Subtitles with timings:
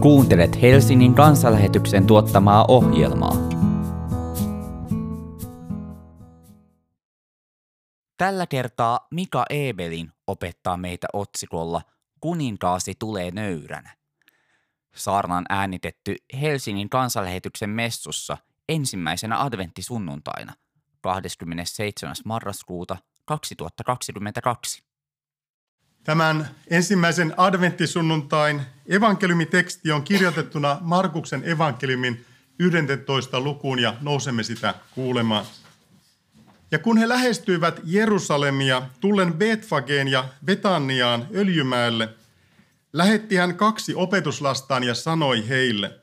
[0.00, 3.36] Kuuntelet Helsingin kansanlähetyksen tuottamaa ohjelmaa.
[8.16, 11.82] Tällä kertaa Mika Ebelin opettaa meitä otsikolla
[12.20, 13.96] Kuninkaasi tulee nöyränä.
[14.94, 18.38] Saarnan äänitetty Helsingin kansanlähetyksen messussa
[18.68, 20.52] ensimmäisenä adventtisunnuntaina
[21.00, 22.16] 27.
[22.24, 24.89] marraskuuta 2022.
[26.04, 32.24] Tämän ensimmäisen adventtisunnuntain evankeliumiteksti on kirjoitettuna Markuksen evankeliumin
[32.58, 33.40] 11.
[33.40, 35.44] lukuun ja nousemme sitä kuulemaan.
[36.70, 42.08] Ja kun he lähestyivät Jerusalemia tullen Betfageen ja Betaniaan Öljymäelle,
[42.92, 46.00] lähetti hän kaksi opetuslastaan ja sanoi heille,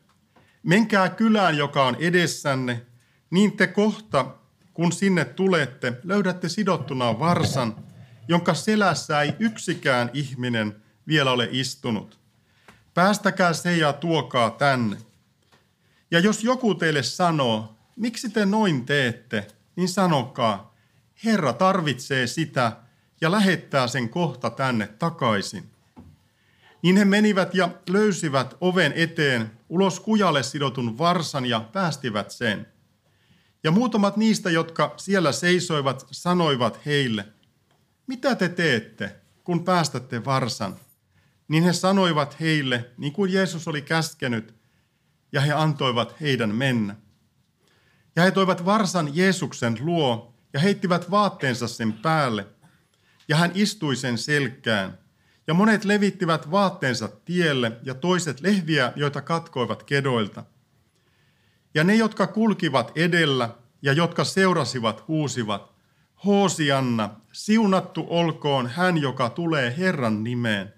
[0.63, 2.81] menkää kylään, joka on edessänne,
[3.29, 4.25] niin te kohta,
[4.73, 7.75] kun sinne tulette, löydätte sidottuna varsan–
[8.27, 10.75] jonka selässä ei yksikään ihminen
[11.07, 12.19] vielä ole istunut.
[12.93, 14.97] Päästäkää se ja tuokaa tänne.
[16.11, 20.75] Ja jos joku teille sanoo, miksi te noin teette, niin sanokaa,
[21.25, 22.71] Herra tarvitsee sitä
[23.21, 25.69] ja lähettää sen kohta tänne takaisin.
[26.81, 32.67] Niin he menivät ja löysivät oven eteen ulos kujalle sidotun varsan ja päästivät sen.
[33.63, 37.25] Ja muutamat niistä, jotka siellä seisoivat, sanoivat heille–
[38.07, 40.75] mitä te teette, kun päästätte varsan?
[41.47, 44.55] Niin he sanoivat heille, niin kuin Jeesus oli käskenyt,
[45.31, 46.95] ja he antoivat heidän mennä.
[48.15, 52.47] Ja he toivat varsan Jeesuksen luo ja heittivät vaatteensa sen päälle,
[53.27, 54.97] ja hän istui sen selkään.
[55.47, 60.43] Ja monet levittivät vaatteensa tielle ja toiset lehviä, joita katkoivat kedoilta.
[61.73, 63.49] Ja ne, jotka kulkivat edellä
[63.81, 65.76] ja jotka seurasivat, huusivat,
[66.25, 70.73] Hoosianna, siunattu olkoon hän, joka tulee Herran nimeen.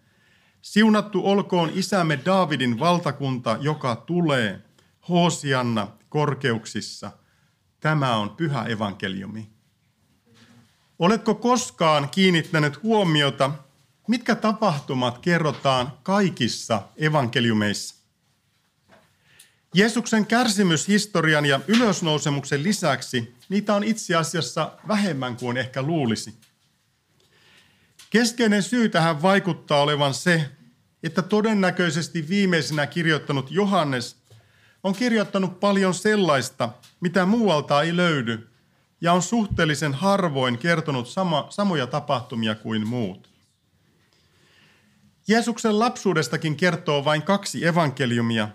[0.61, 4.61] Siunattu olkoon isämme Daavidin valtakunta, joka tulee.
[5.09, 7.11] Hoosianna korkeuksissa.
[7.79, 9.49] Tämä on pyhä evankeliumi.
[10.99, 13.51] Oletko koskaan kiinnittänyt huomiota,
[14.07, 17.95] mitkä tapahtumat kerrotaan kaikissa evankeliumeissa?
[19.73, 26.39] Jeesuksen kärsimyshistorian ja ylösnousemuksen lisäksi niitä on itse asiassa vähemmän kuin ehkä luulisi.
[28.09, 30.49] Keskeinen syy tähän vaikuttaa olevan se,
[31.03, 34.15] että todennäköisesti viimeisenä kirjoittanut Johannes
[34.83, 38.49] on kirjoittanut paljon sellaista, mitä muualta ei löydy,
[39.01, 43.29] ja on suhteellisen harvoin kertonut sama, samoja tapahtumia kuin muut.
[45.27, 48.49] Jeesuksen lapsuudestakin kertoo vain kaksi evankeliumia,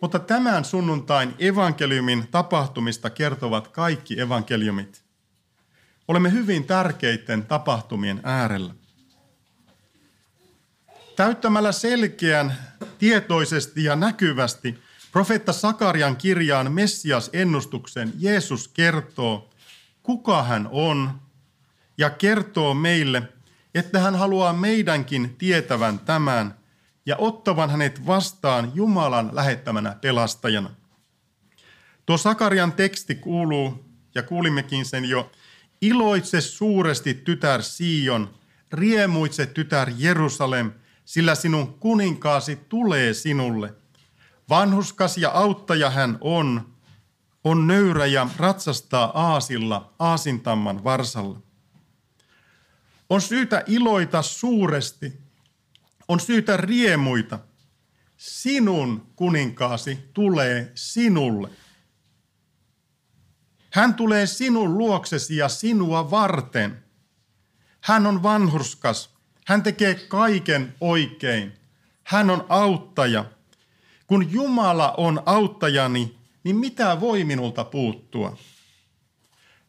[0.00, 5.04] mutta tämän sunnuntain evankeliumin tapahtumista kertovat kaikki evankeliumit.
[6.08, 8.74] Olemme hyvin tärkeiden tapahtumien äärellä.
[11.16, 12.54] Täyttämällä selkeän,
[12.98, 14.78] tietoisesti ja näkyvästi
[15.12, 19.50] profeetta Sakarian kirjaan Messias-ennustuksen Jeesus kertoo,
[20.02, 21.20] kuka hän on,
[21.98, 23.22] ja kertoo meille,
[23.74, 26.59] että hän haluaa meidänkin tietävän tämän
[27.06, 30.70] ja ottavan hänet vastaan Jumalan lähettämänä pelastajana.
[32.06, 33.84] Tuo Sakarian teksti kuuluu,
[34.14, 35.30] ja kuulimmekin sen jo,
[35.80, 38.34] iloitse suuresti tytär Sion,
[38.72, 40.72] riemuitse tytär Jerusalem,
[41.04, 43.74] sillä sinun kuninkaasi tulee sinulle.
[44.48, 46.74] Vanhuskas ja auttaja hän on,
[47.44, 51.40] on nöyrä ja ratsastaa aasilla aasintamman varsalla.
[53.10, 55.20] On syytä iloita suuresti,
[56.10, 57.38] on syytä riemuita.
[58.16, 61.50] Sinun kuninkaasi tulee sinulle.
[63.72, 66.84] Hän tulee sinun luoksesi ja sinua varten.
[67.80, 69.10] Hän on vanhurskas.
[69.46, 71.52] Hän tekee kaiken oikein.
[72.04, 73.24] Hän on auttaja.
[74.06, 78.38] Kun Jumala on auttajani, niin mitä voi minulta puuttua?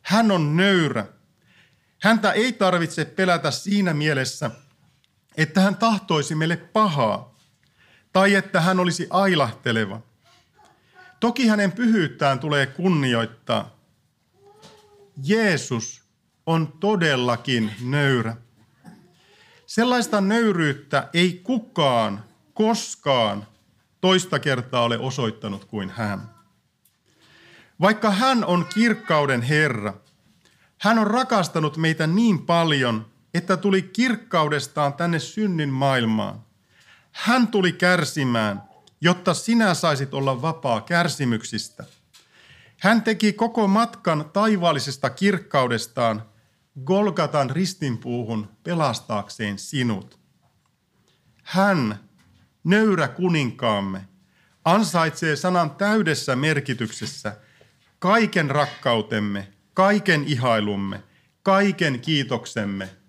[0.01, 1.05] Hän on nöyrä.
[2.01, 4.51] Häntä ei tarvitse pelätä siinä mielessä,
[5.37, 7.35] että hän tahtoisi meille pahaa
[8.13, 10.01] tai että hän olisi ailahteleva.
[11.19, 13.75] Toki hänen pyhyyttään tulee kunnioittaa.
[15.23, 16.01] Jeesus
[16.45, 18.35] on todellakin nöyrä.
[19.65, 22.23] Sellaista nöyryyttä ei kukaan
[22.53, 23.47] koskaan
[24.01, 26.29] toista kertaa ole osoittanut kuin hän.
[27.81, 29.93] Vaikka hän on kirkkauden Herra,
[30.77, 36.45] hän on rakastanut meitä niin paljon, että tuli kirkkaudestaan tänne synnin maailmaan.
[37.11, 38.63] Hän tuli kärsimään,
[39.01, 41.83] jotta sinä saisit olla vapaa kärsimyksistä.
[42.77, 46.23] Hän teki koko matkan taivaallisesta kirkkaudestaan
[46.85, 50.19] Golgatan ristinpuuhun pelastaakseen sinut.
[51.43, 51.99] Hän,
[52.63, 54.07] nöyrä kuninkaamme,
[54.65, 57.35] ansaitsee sanan täydessä merkityksessä
[57.99, 61.03] kaiken rakkautemme, kaiken ihailumme,
[61.43, 63.00] kaiken kiitoksemme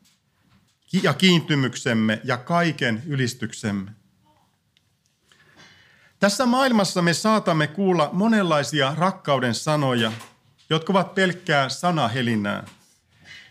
[1.03, 3.91] ja kiintymyksemme ja kaiken ylistyksemme.
[6.21, 10.13] Tässä maailmassa me saatamme kuulla monenlaisia rakkauden sanoja,
[10.71, 12.65] jotka ovat pelkkää sanahelinää,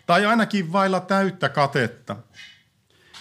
[0.06, 2.16] tai ainakin vailla täyttä katetta.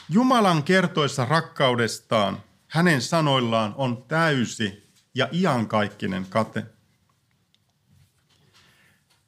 [0.10, 6.66] Jumalan kertoissa rakkaudestaan hänen sanoillaan on täysi ja iankaikkinen kate.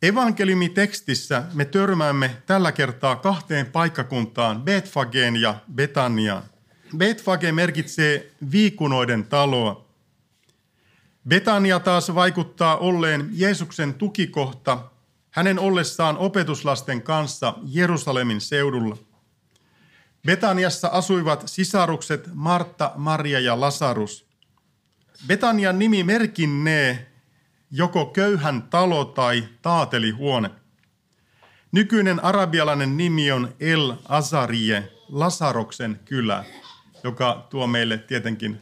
[0.03, 6.44] Evankeliumitekstissä me törmäämme tällä kertaa kahteen paikkakuntaan, Betfageen ja Betaniaan.
[6.97, 9.85] Betfage merkitsee viikunoiden taloa.
[11.27, 14.79] Betania taas vaikuttaa olleen Jeesuksen tukikohta
[15.31, 18.97] hänen ollessaan opetuslasten kanssa Jerusalemin seudulla.
[20.25, 24.25] Betaniassa asuivat sisarukset Martta, Maria ja Lasarus.
[25.27, 27.12] Betanian nimi merkinnee
[27.75, 30.49] joko köyhän talo tai taatelihuone.
[31.71, 36.45] Nykyinen arabialainen nimi on El Azarie, Lasaroksen kylä,
[37.03, 38.59] joka tuo meille tietenkin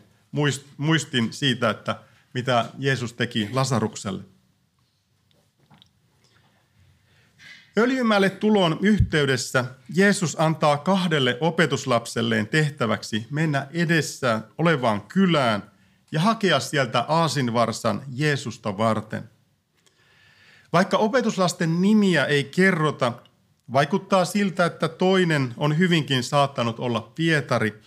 [0.78, 1.96] muistin siitä, että
[2.34, 4.24] mitä Jeesus teki Lasarukselle.
[7.78, 9.66] Öljymäelle tulon yhteydessä
[9.96, 15.71] Jeesus antaa kahdelle opetuslapselleen tehtäväksi mennä edessä olevaan kylään
[16.12, 19.30] ja hakea sieltä aasinvarsan Jeesusta varten.
[20.74, 23.14] Vaikka opetuslasten nimiä ei kerrota,
[23.74, 27.82] vaikuttaa siltä, että toinen on hyvinkin saattanut olla Pietari,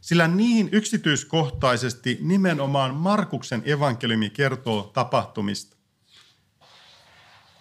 [0.00, 5.76] sillä niin yksityiskohtaisesti nimenomaan Markuksen evankeliumi kertoo tapahtumista.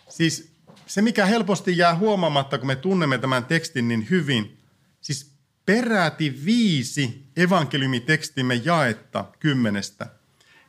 [0.09, 0.53] Siis
[0.85, 4.57] se, mikä helposti jää huomaamatta, kun me tunnemme tämän tekstin niin hyvin,
[5.01, 5.31] siis
[5.65, 10.07] peräti viisi evankeliumitekstimme jaetta kymmenestä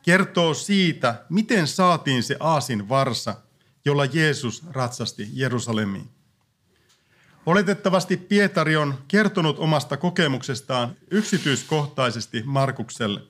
[0.02, 3.34] kertoo siitä, miten saatiin se aasin varsa,
[3.84, 6.08] jolla Jeesus ratsasti Jerusalemiin.
[7.46, 13.20] Oletettavasti Pietari on kertonut omasta kokemuksestaan yksityiskohtaisesti Markukselle.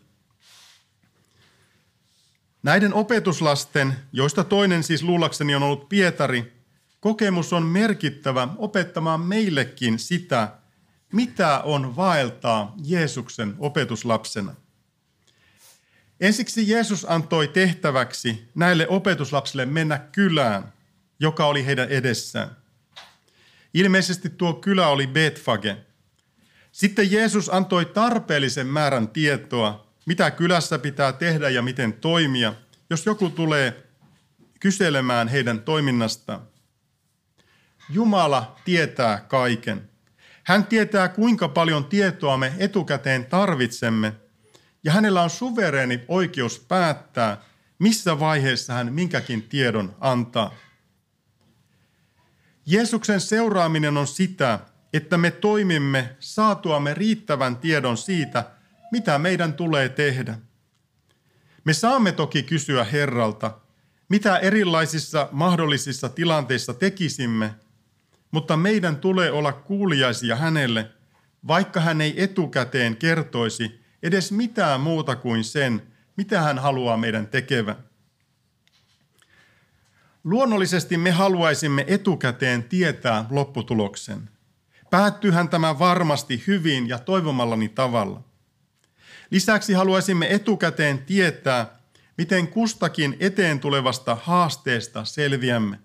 [2.62, 6.52] Näiden opetuslasten, joista toinen siis luulakseni on ollut Pietari,
[7.00, 10.48] kokemus on merkittävä opettamaan meillekin sitä,
[11.12, 14.54] mitä on vaeltaa Jeesuksen opetuslapsena.
[16.20, 20.72] Ensiksi Jeesus antoi tehtäväksi näille opetuslapsille mennä kylään,
[21.20, 22.56] joka oli heidän edessään.
[23.74, 25.76] Ilmeisesti tuo kylä oli Betfage.
[26.72, 32.54] Sitten Jeesus antoi tarpeellisen määrän tietoa, mitä kylässä pitää tehdä ja miten toimia,
[32.90, 33.86] jos joku tulee
[34.60, 36.42] kyselemään heidän toiminnastaan.
[37.90, 39.91] Jumala tietää kaiken.
[40.44, 44.12] Hän tietää, kuinka paljon tietoa me etukäteen tarvitsemme,
[44.84, 47.42] ja hänellä on suvereeni oikeus päättää,
[47.78, 50.54] missä vaiheessa hän minkäkin tiedon antaa.
[52.66, 54.58] Jeesuksen seuraaminen on sitä,
[54.92, 58.44] että me toimimme saatuamme riittävän tiedon siitä,
[58.92, 60.38] mitä meidän tulee tehdä.
[61.64, 63.58] Me saamme toki kysyä Herralta,
[64.08, 67.54] mitä erilaisissa mahdollisissa tilanteissa tekisimme,
[68.32, 70.90] mutta meidän tulee olla kuuliaisia hänelle,
[71.46, 75.82] vaikka hän ei etukäteen kertoisi edes mitään muuta kuin sen,
[76.16, 77.76] mitä hän haluaa meidän tekevän.
[80.24, 84.30] Luonnollisesti me haluaisimme etukäteen tietää lopputuloksen.
[84.90, 88.22] Päättyyhän tämä varmasti hyvin ja toivomallani tavalla.
[89.30, 91.78] Lisäksi haluaisimme etukäteen tietää,
[92.18, 95.78] miten kustakin eteen tulevasta haasteesta selviämme.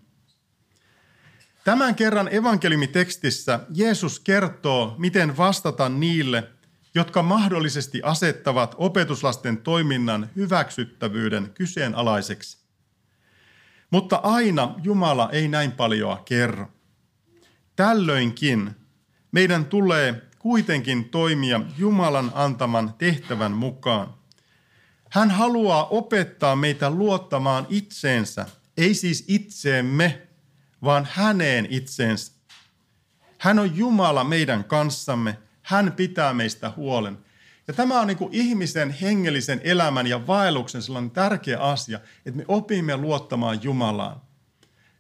[1.67, 6.43] Tämän kerran evankeliumitekstissä Jeesus kertoo, miten vastata niille,
[6.95, 12.57] jotka mahdollisesti asettavat opetuslasten toiminnan hyväksyttävyyden kyseenalaiseksi.
[13.91, 16.71] Mutta aina Jumala ei näin paljoa kerro.
[17.75, 18.71] Tällöinkin
[19.31, 24.13] meidän tulee kuitenkin toimia Jumalan antaman tehtävän mukaan.
[25.11, 28.45] Hän haluaa opettaa meitä luottamaan itseensä,
[28.77, 30.26] ei siis itseemme,
[30.83, 32.31] vaan häneen itseensä.
[33.37, 35.37] Hän on Jumala meidän kanssamme.
[35.61, 37.17] Hän pitää meistä huolen.
[37.67, 42.45] Ja tämä on niin kuin ihmisen hengellisen elämän ja vaelluksen sellainen tärkeä asia, että me
[42.47, 44.21] opimme luottamaan Jumalaan.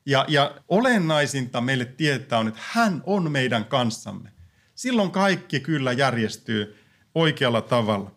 [0.05, 4.31] Ja, ja olennaisinta meille tietää on, että hän on meidän kanssamme.
[4.75, 6.77] Silloin kaikki kyllä järjestyy
[7.15, 8.11] oikealla tavalla.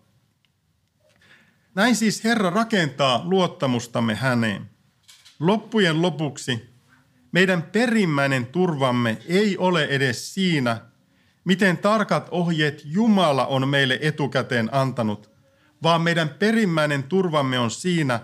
[1.75, 4.71] Näin siis Herra rakentaa luottamustamme häneen.
[5.41, 6.70] Loppujen lopuksi
[7.33, 10.81] meidän perimmäinen turvamme ei ole edes siinä,
[11.45, 15.31] miten tarkat ohjeet Jumala on meille etukäteen antanut,
[15.83, 18.21] vaan meidän perimmäinen turvamme on siinä,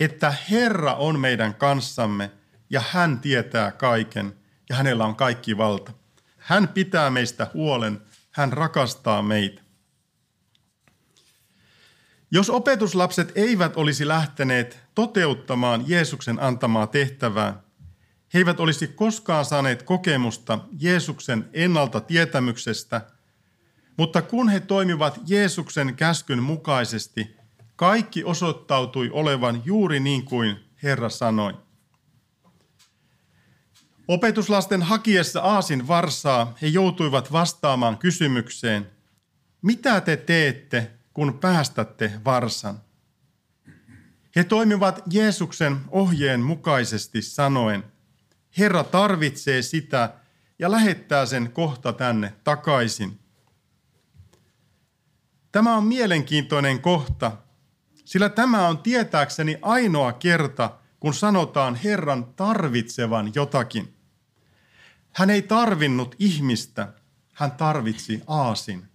[0.00, 2.30] että Herra on meidän kanssamme
[2.70, 4.34] ja hän tietää kaiken
[4.68, 5.92] ja hänellä on kaikki valta.
[6.36, 8.00] Hän pitää meistä huolen,
[8.30, 9.62] hän rakastaa meitä.
[12.30, 17.62] Jos opetuslapset eivät olisi lähteneet toteuttamaan Jeesuksen antamaa tehtävää,
[18.34, 23.00] he eivät olisi koskaan saaneet kokemusta Jeesuksen ennalta tietämyksestä,
[23.96, 27.36] mutta kun he toimivat Jeesuksen käskyn mukaisesti,
[27.76, 31.54] kaikki osoittautui olevan juuri niin kuin Herra sanoi.
[34.08, 38.90] Opetuslasten hakiessa Aasin varsaa he joutuivat vastaamaan kysymykseen,
[39.62, 42.80] mitä te teette, kun päästätte varsan?
[44.36, 47.84] He toimivat Jeesuksen ohjeen mukaisesti sanoen,
[48.58, 50.14] Herra tarvitsee sitä
[50.58, 53.18] ja lähettää sen kohta tänne takaisin.
[55.52, 57.32] Tämä on mielenkiintoinen kohta,
[58.04, 63.94] sillä tämä on tietääkseni ainoa kerta, kun sanotaan Herran tarvitsevan jotakin.
[65.12, 66.92] Hän ei tarvinnut ihmistä,
[67.32, 68.88] hän tarvitsi aasin.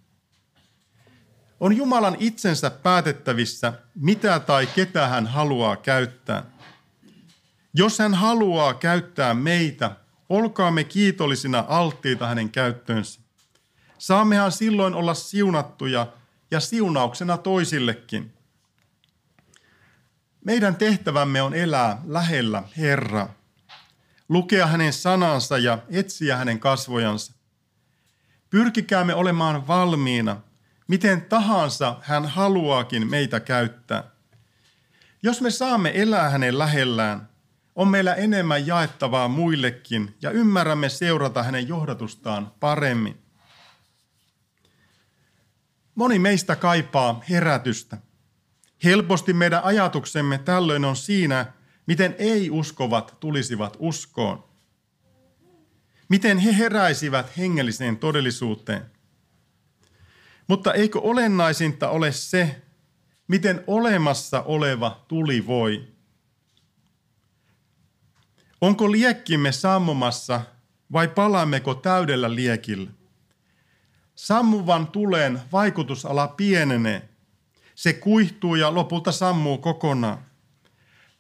[1.59, 6.43] On Jumalan itsensä päätettävissä, mitä tai ketä hän haluaa käyttää.
[7.73, 9.95] Jos hän haluaa käyttää meitä,
[10.29, 13.21] olkaamme kiitollisina alttiita hänen käyttöönsä.
[13.97, 16.07] Saammehan silloin olla siunattuja
[16.51, 18.33] ja siunauksena toisillekin.
[20.45, 23.33] Meidän tehtävämme on elää lähellä Herraa,
[24.29, 27.33] lukea hänen sanansa ja etsiä hänen kasvojansa.
[28.49, 30.37] Pyrkikäämme olemaan valmiina–
[30.87, 34.03] miten tahansa hän haluaakin meitä käyttää.
[35.23, 37.29] Jos me saamme elää hänen lähellään,
[37.75, 43.17] on meillä enemmän jaettavaa muillekin ja ymmärrämme seurata hänen johdatustaan paremmin.
[45.95, 47.97] Moni meistä kaipaa herätystä.
[48.83, 51.45] Helposti meidän ajatuksemme tällöin on siinä,
[51.85, 54.43] miten ei-uskovat tulisivat uskoon.
[56.09, 58.85] Miten he heräisivät hengelliseen todellisuuteen.
[60.47, 62.61] Mutta eikö olennaisinta ole se,
[63.27, 65.92] miten olemassa oleva tuli voi?
[68.63, 70.41] Onko liekkimme sammumassa
[70.91, 72.91] vai palaammeko täydellä liekillä?
[74.15, 77.09] Sammuvan tulen vaikutusala pienenee.
[77.75, 80.17] Se kuihtuu ja lopulta sammuu kokonaan.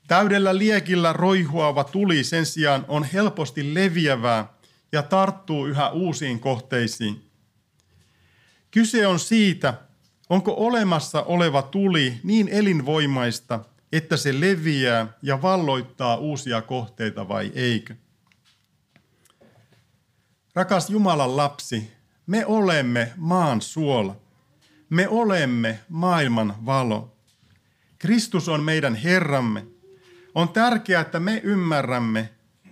[0.07, 4.53] Täydellä liekillä roihuava tuli sen sijaan on helposti leviävää
[4.91, 7.29] ja tarttuu yhä uusiin kohteisiin.
[8.71, 9.73] Kyse on siitä,
[10.29, 13.59] onko olemassa oleva tuli niin elinvoimaista,
[13.93, 17.95] että se leviää ja valloittaa uusia kohteita vai eikö?
[20.55, 21.91] Rakas Jumalan lapsi,
[22.27, 24.15] me olemme maan suola.
[24.89, 27.17] Me olemme maailman valo.
[27.99, 29.65] Kristus on meidän Herramme.
[30.35, 32.29] On tärkeää, että me ymmärrämme,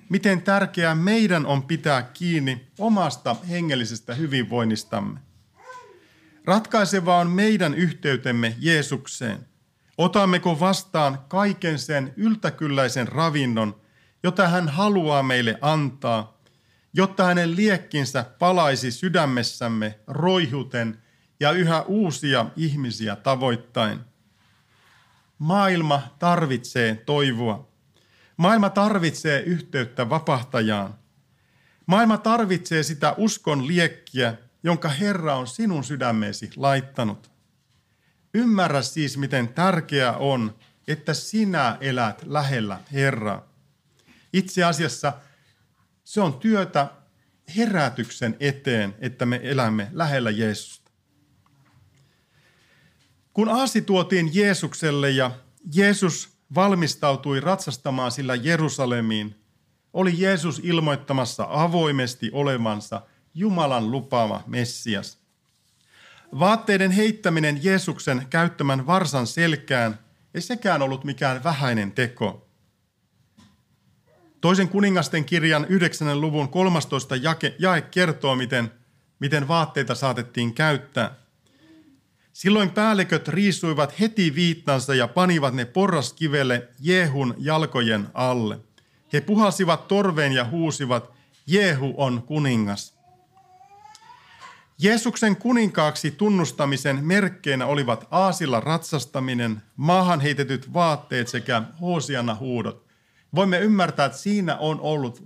[0.09, 5.19] miten tärkeää meidän on pitää kiinni omasta hengellisestä hyvinvoinnistamme.
[6.45, 9.50] Ratkaisevaa on meidän yhteytemme Jeesukseen.
[10.01, 13.81] Otammeko vastaan kaiken sen yltäkylläisen ravinnon,
[14.23, 16.37] jota hän haluaa meille antaa,
[16.93, 21.01] jotta hänen liekkinsä palaisi sydämessämme roihuten
[21.39, 23.99] ja yhä uusia ihmisiä tavoittain.
[25.37, 27.67] Maailma tarvitsee toivoa.
[28.37, 30.95] Maailma tarvitsee yhteyttä vapahtajaan.
[31.85, 37.30] Maailma tarvitsee sitä uskon liekkiä, jonka Herra on sinun sydämeesi laittanut.
[38.33, 40.55] Ymmärrä siis, miten tärkeää on,
[40.87, 43.47] että sinä elät lähellä Herraa.
[44.33, 45.13] Itse asiassa
[46.03, 46.87] se on työtä
[47.57, 50.91] herätyksen eteen, että me elämme lähellä Jeesusta.
[53.33, 55.31] Kun aasi tuotiin Jeesukselle ja
[55.73, 59.35] Jeesus valmistautui ratsastamaan sillä Jerusalemiin,
[59.93, 63.01] oli Jeesus ilmoittamassa avoimesti olevansa
[63.33, 65.20] Jumalan lupaama Messias.
[66.39, 69.99] Vaatteiden heittäminen Jeesuksen käyttämän varsan selkään
[70.33, 72.47] ei sekään ollut mikään vähäinen teko.
[74.41, 76.21] Toisen kuningasten kirjan 9.
[76.21, 78.71] luvun 13 jake, jae kertoo, miten,
[79.19, 81.15] miten vaatteita saatettiin käyttää.
[82.33, 88.59] Silloin päälliköt riisuivat heti viittansa ja panivat ne porraskivelle Jehun jalkojen alle.
[89.13, 91.11] He puhasivat torveen ja huusivat,
[91.47, 93.00] Jehu on kuningas.
[94.83, 102.85] Jeesuksen kuninkaaksi tunnustamisen merkkeinä olivat aasilla ratsastaminen, maahan heitetyt vaatteet sekä hoosiana huudot.
[103.35, 105.23] Voimme ymmärtää, että siinä on ollut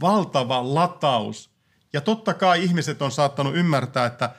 [0.00, 1.50] valtava lataus.
[1.92, 4.30] Ja totta kai ihmiset on saattanut ymmärtää, että,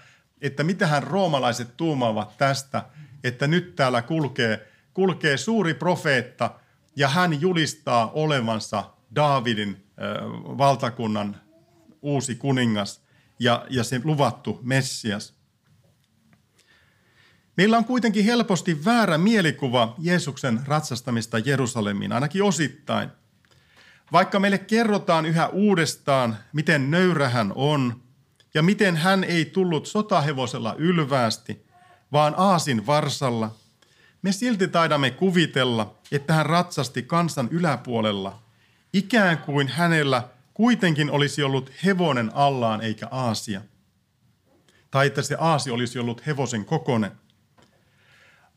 [0.41, 2.85] että mitähän roomalaiset tuumaavat tästä,
[3.23, 6.51] että nyt täällä kulkee, kulkee suuri profeetta
[6.95, 8.83] ja hän julistaa olevansa
[9.15, 10.07] Daavidin äh,
[10.57, 11.35] valtakunnan
[12.01, 13.06] uusi kuningas
[13.39, 15.33] ja, ja se luvattu Messias.
[17.57, 23.09] Meillä on kuitenkin helposti väärä mielikuva Jeesuksen ratsastamista Jerusalemiin, ainakin osittain.
[24.11, 28.01] Vaikka meille kerrotaan yhä uudestaan, miten nöyrä hän on
[28.53, 31.65] ja miten hän ei tullut sotahevosella ylväästi,
[32.11, 33.55] vaan aasin varsalla,
[34.21, 38.41] me silti taidamme kuvitella, että hän ratsasti kansan yläpuolella,
[38.93, 43.61] ikään kuin hänellä kuitenkin olisi ollut hevonen allaan eikä aasia.
[44.91, 47.11] Tai että se aasi olisi ollut hevosen kokonen.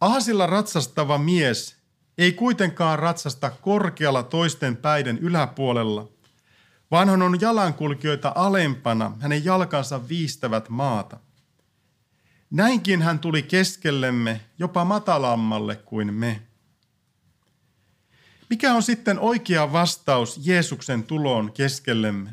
[0.00, 1.76] Aasilla ratsastava mies
[2.18, 6.08] ei kuitenkaan ratsasta korkealla toisten päiden yläpuolella,
[6.90, 11.18] vaan hän on jalankulkijoita alempana, hänen jalkansa viistävät maata.
[12.50, 16.42] Näinkin hän tuli keskellemme jopa matalammalle kuin me.
[18.50, 22.30] Mikä on sitten oikea vastaus Jeesuksen tuloon keskellemme?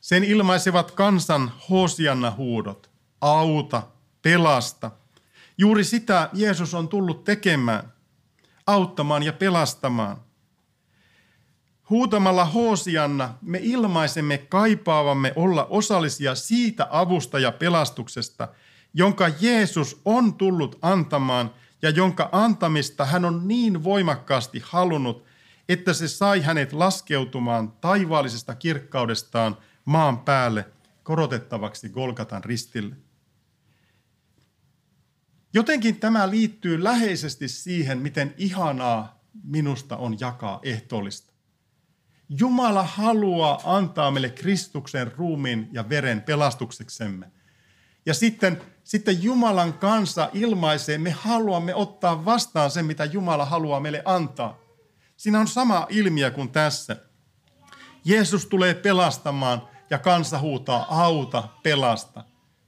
[0.00, 2.90] Sen ilmaisevat kansan hosianna huudot.
[3.20, 3.82] Auta,
[4.22, 4.90] pelasta.
[5.58, 7.92] Juuri sitä Jeesus on tullut tekemään.
[8.66, 10.16] Auttamaan ja pelastamaan.
[11.90, 18.48] Huutamalla Hosianna me ilmaisemme kaipaavamme olla osallisia siitä avusta ja pelastuksesta,
[18.94, 21.50] jonka Jeesus on tullut antamaan–
[21.86, 25.24] ja jonka antamista hän on niin voimakkaasti halunnut,
[25.68, 30.68] että se sai hänet laskeutumaan taivaallisesta kirkkaudestaan maan päälle
[31.02, 32.96] korotettavaksi Golgatan ristille.
[35.54, 41.32] Jotenkin tämä liittyy läheisesti siihen, miten ihanaa minusta on jakaa ehtoollista.
[42.28, 47.30] Jumala haluaa antaa meille Kristuksen ruumiin ja veren pelastukseksemme.
[48.06, 54.02] Ja sitten sitten Jumalan kanssa ilmaisee, me haluamme ottaa vastaan sen, mitä Jumala haluaa meille
[54.04, 54.58] antaa.
[55.16, 56.96] Siinä on sama ilmiö kuin tässä.
[58.04, 62.24] Jeesus tulee pelastamaan ja kansa huutaa auta, pelasta.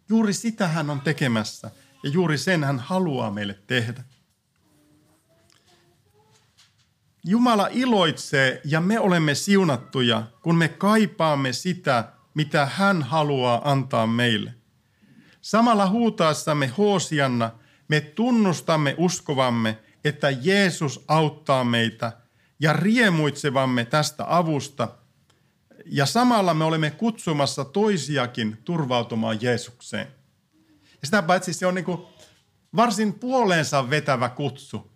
[0.08, 1.70] Juuri sitä hän on tekemässä
[2.02, 4.04] ja juuri sen hän haluaa meille tehdä.
[7.24, 14.57] Jumala iloitsee ja me olemme siunattuja, kun me kaipaamme sitä, mitä hän haluaa antaa meille.
[15.48, 17.50] Samalla huutaessamme Hoosianna
[17.88, 22.12] me tunnustamme uskovamme, että Jeesus auttaa meitä
[22.60, 24.88] ja riemuitsevamme tästä avusta.
[25.86, 30.06] Ja samalla me olemme kutsumassa toisiakin turvautumaan Jeesukseen.
[30.80, 32.02] Ja sitä paitsi se on niin kuin
[32.76, 34.92] varsin puoleensa vetävä kutsu.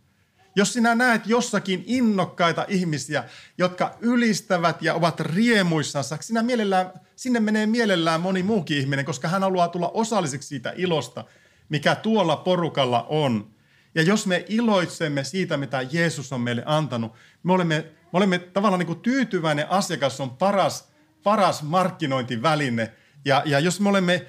[0.57, 3.25] Jos sinä näet jossakin innokkaita ihmisiä,
[3.59, 9.43] jotka ylistävät ja ovat riemuissansa, sinä mielellään sinne menee mielellään moni muukin ihminen, koska hän
[9.43, 11.25] haluaa tulla osalliseksi siitä ilosta,
[11.69, 13.51] mikä tuolla porukalla on.
[13.95, 17.13] Ja jos me iloitsemme siitä, mitä Jeesus on meille antanut,
[17.43, 20.89] me olemme, me olemme tavallaan niin kuin tyytyväinen asiakas on paras,
[21.23, 22.93] paras markkinointiväline.
[23.25, 24.27] Ja, ja jos me olemme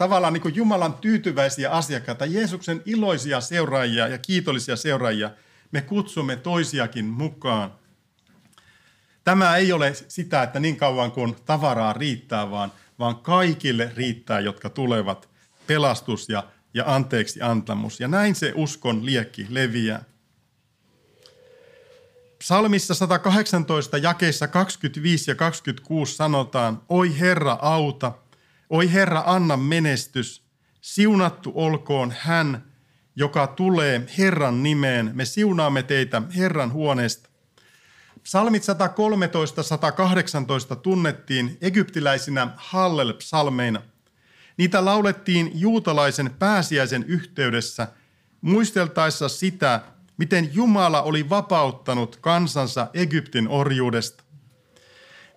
[0.00, 5.30] tavallaan niin kuin Jumalan tyytyväisiä asiakkaita, Jeesuksen iloisia seuraajia ja kiitollisia seuraajia,
[5.72, 7.72] me kutsumme toisiakin mukaan.
[9.24, 14.70] Tämä ei ole sitä, että niin kauan kuin tavaraa riittää, vaan, vaan kaikille riittää, jotka
[14.70, 15.28] tulevat
[15.66, 18.00] pelastus ja, ja anteeksi antamus.
[18.00, 20.04] Ja näin se uskon liekki leviää.
[22.38, 28.12] Psalmissa 118 jakeissa 25 ja 26 sanotaan, Oi Herra auta,
[28.70, 30.44] oi Herra anna menestys,
[30.80, 32.64] siunattu olkoon hän,
[33.16, 35.10] joka tulee Herran nimeen.
[35.14, 37.30] Me siunaamme teitä Herran huoneesta.
[38.22, 38.62] Psalmit
[40.72, 43.82] 113-118 tunnettiin egyptiläisinä Hallel-psalmeina.
[44.56, 47.88] Niitä laulettiin juutalaisen pääsiäisen yhteydessä
[48.40, 49.80] muisteltaessa sitä,
[50.16, 54.24] miten Jumala oli vapauttanut kansansa Egyptin orjuudesta.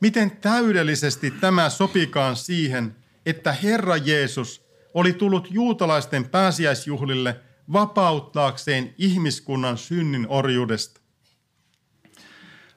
[0.02, 7.40] Miten täydellisesti tämä sopikaan siihen, että Herra Jeesus oli tullut juutalaisten pääsiäisjuhlille
[7.74, 11.02] vapauttaakseen ihmiskunnan synnin orjuudesta.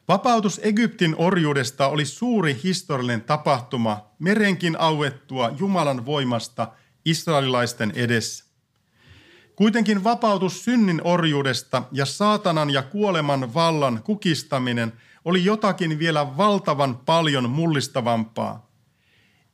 [0.08, 6.72] Vapautus Egyptin orjuudesta oli suuri historiallinen tapahtuma merenkin auettua Jumalan voimasta
[7.04, 8.44] israelilaisten edessä.
[9.56, 14.92] Kuitenkin vapautus synnin orjuudesta ja saatanan ja kuoleman vallan kukistaminen
[15.24, 18.65] oli jotakin vielä valtavan paljon mullistavampaa.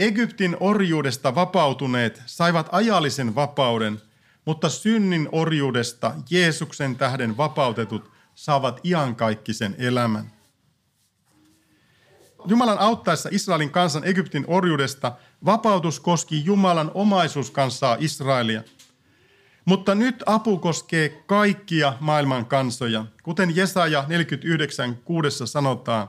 [0.03, 4.01] Egyptin orjuudesta vapautuneet saivat ajallisen vapauden,
[4.45, 10.33] mutta synnin orjuudesta Jeesuksen tähden vapautetut saavat iankaikkisen elämän.
[12.47, 15.13] Jumalan auttaessa Israelin kansan Egyptin orjuudesta
[15.45, 18.63] vapautus koski Jumalan omaisuuskansaa Israelia.
[19.65, 23.07] Mutta nyt apu koskee kaikkia maailman kansoja.
[23.23, 26.09] Kuten Jesaja 49.6 sanotaan,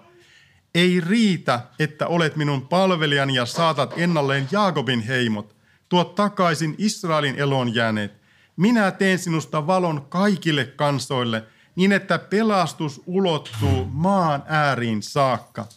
[0.75, 5.55] ei riitä, että olet minun palvelijani ja saatat ennalleen Jaakobin heimot.
[5.89, 8.13] Tuo takaisin Israelin eloon jääneet.
[8.55, 11.43] Minä teen sinusta valon kaikille kansoille,
[11.75, 15.67] niin että pelastus ulottuu maan ääriin saakka.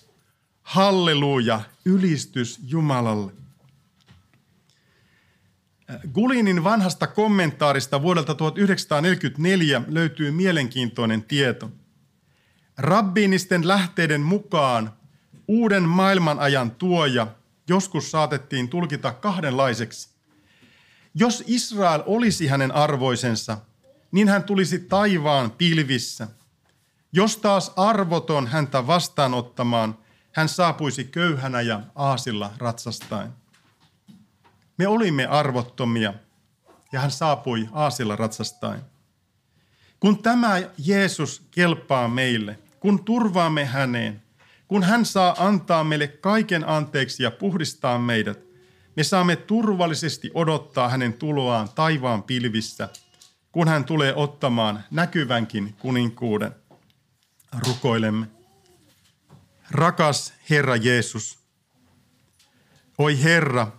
[0.63, 3.33] Halleluja, ylistys Jumalalle.
[6.13, 11.71] Gulinin vanhasta kommentaarista vuodelta 1944 löytyy mielenkiintoinen tieto.
[12.79, 14.93] Rabbiinisten lähteiden mukaan
[15.49, 17.27] uuden maailmanajan tuoja
[17.69, 20.09] joskus saatettiin tulkita kahdenlaiseksi.
[21.15, 23.59] Jos Israel olisi hänen arvoisensa,
[24.13, 26.29] niin hän tulisi taivaan pilvissä.
[27.13, 29.99] Jos taas arvoton häntä vastaanottamaan,
[30.33, 33.31] hän saapuisi köyhänä ja aasilla ratsastain.
[34.79, 36.15] Me olimme arvottomia
[36.93, 38.81] ja hän saapui aasilla ratsastain.
[40.01, 44.23] Kun tämä Jeesus kelpaa meille, kun turvaamme häneen,
[44.69, 48.47] kun hän saa antaa meille kaiken anteeksi ja puhdistaa meidät,
[48.97, 52.89] me saamme turvallisesti odottaa hänen tuloaan taivaan pilvissä,
[53.53, 56.53] kun hän tulee ottamaan näkyvänkin kuninkuuden.
[57.67, 58.27] Rukoilemme.
[59.71, 61.39] Rakas Herra Jeesus,
[62.99, 63.73] oi Herra,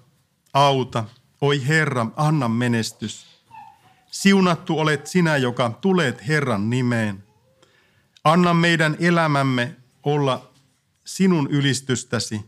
[0.53, 1.03] auta,
[1.41, 3.27] oi Herra, anna menestys.
[4.11, 7.26] Siunattu olet sinä, joka tulet Herran nimeen.
[8.27, 10.41] Anna meidän elämämme olla
[11.05, 12.41] sinun ylistystäsi,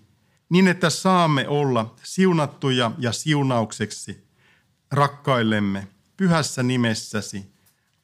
[0.49, 4.27] niin että saamme olla siunattuja ja siunaukseksi
[4.91, 5.87] rakkaillemme
[6.17, 7.45] pyhässä nimessäsi.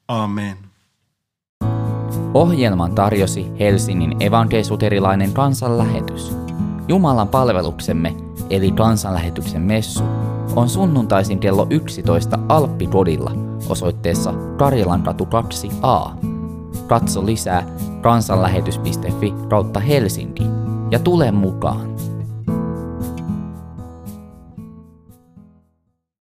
[0.08, 0.58] Amen.
[2.34, 6.32] Ohjelman tarjosi Helsingin evankeisuterilainen kansanlähetys.
[6.88, 8.16] Jumalan palveluksemme
[8.50, 10.04] eli kansanlähetyksen messu
[10.56, 13.32] on sunnuntaisin kello 11 Alppipodilla
[13.70, 16.35] osoitteessa Karjalankatu 2a.
[16.88, 17.68] Katso lisää
[18.02, 20.44] kansanlähetys.fi kautta Helsinki
[20.92, 21.96] ja tule mukaan.